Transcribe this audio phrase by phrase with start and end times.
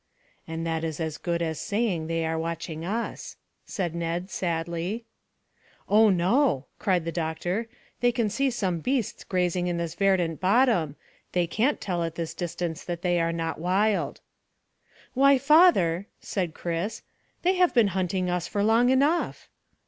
[0.47, 5.05] "And that is as good as saying that they are watching us," said Ned sadly.
[5.87, 7.67] "Oh no," cried the doctor.
[7.99, 10.95] "They can see some beasts grazing in this verdant bottom;
[11.33, 14.21] they can't tell at this distance that they are not wild."
[15.13, 17.03] "Why, father," said Chris,
[17.43, 19.49] "they have been hunting us for long enough."